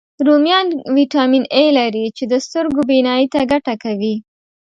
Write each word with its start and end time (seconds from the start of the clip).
رومیان 0.27 0.65
ویټامین 0.95 1.43
A 1.61 1.63
لري، 1.77 2.05
چې 2.17 2.23
د 2.31 2.33
سترګو 2.45 2.81
بینایي 2.91 3.27
ته 3.33 3.39
ګټه 3.51 3.73
کوي 3.83 4.15